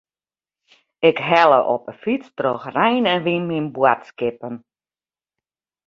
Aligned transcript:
Ik 1.09 1.17
helle 1.29 1.59
op 1.75 1.83
'e 1.89 1.93
fyts 2.01 2.29
troch 2.37 2.65
rein 2.77 3.05
en 3.13 3.23
wyn 3.25 3.45
myn 3.49 3.67
boadskippen. 3.75 4.55